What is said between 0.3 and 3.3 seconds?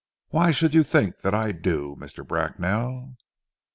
should you think that I do, Mr. Bracknell?"